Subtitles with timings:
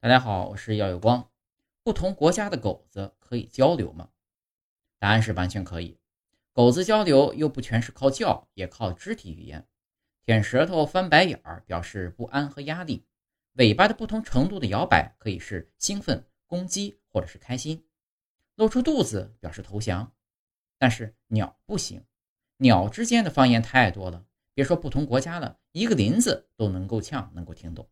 [0.00, 1.28] 大家好，我是耀有光。
[1.82, 4.10] 不同国家的狗子可以交流吗？
[5.00, 5.98] 答案是完全可以。
[6.52, 9.66] 狗子交流又不全是靠叫，也靠肢体语言。
[10.22, 13.04] 舔舌头、翻白眼儿表示不安和压力。
[13.54, 17.84] 尾巴的不同程度的摇摆可以是兴奋、攻击或者是开心。
[18.54, 20.12] 露出肚子表示投降。
[20.78, 22.04] 但是鸟不行，
[22.58, 27.88] 鸟之间的方言太多了，别说不同国家了，一个林子都能够呛，能够听懂。